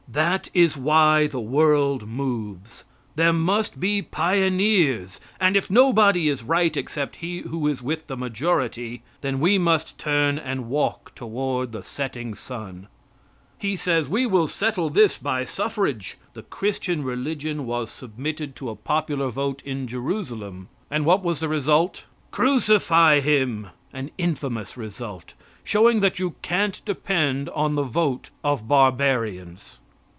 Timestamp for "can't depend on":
26.41-27.75